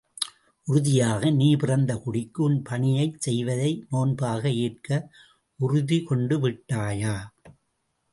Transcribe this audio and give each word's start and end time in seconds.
உறுதியாக 0.67 1.29
நீ 1.31 1.49
பிறந்த 1.55 1.91
குடிக்கு 1.95 2.39
உன் 2.43 2.57
பணியைச் 2.61 3.19
செய்வதை 3.19 3.69
நோன்பாக 3.89 4.43
ஏற்க 4.63 4.89
உறுதி 5.59 5.99
கொண்டுவிட்டாயா? 6.09 7.15